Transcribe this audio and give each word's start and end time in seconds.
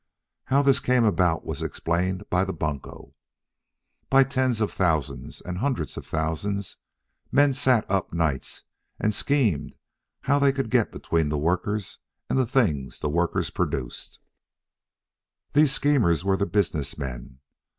How 0.45 0.63
this 0.63 0.79
came 0.79 1.03
about 1.03 1.45
was 1.45 1.61
explained 1.61 2.27
by 2.31 2.43
the 2.43 2.53
bunco. 2.53 3.13
By 4.09 4.23
tens 4.23 4.59
of 4.59 4.71
thousands 4.73 5.41
and 5.41 5.59
hundreds 5.59 5.95
of 5.95 6.07
thousands 6.07 6.77
men 7.31 7.53
sat 7.53 7.85
up 7.87 8.11
nights 8.11 8.63
and 8.99 9.13
schemed 9.13 9.75
how 10.21 10.39
they 10.39 10.53
could 10.53 10.71
get 10.71 10.91
between 10.91 11.29
the 11.29 11.37
workers 11.37 11.99
and 12.31 12.39
the 12.39 12.47
things 12.47 12.97
the 12.99 13.09
workers 13.09 13.51
produced. 13.51 14.17
These 15.53 15.71
schemers 15.71 16.25
were 16.25 16.35
the 16.35 16.47
business 16.47 16.97
men. 16.97 17.37